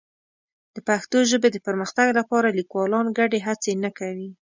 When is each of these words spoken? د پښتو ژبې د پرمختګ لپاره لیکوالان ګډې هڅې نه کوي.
د 0.75 0.77
پښتو 0.87 1.17
ژبې 1.31 1.49
د 1.51 1.57
پرمختګ 1.67 2.07
لپاره 2.19 2.55
لیکوالان 2.59 3.05
ګډې 3.17 3.39
هڅې 3.47 3.71
نه 3.83 3.89
کوي. 3.97 4.29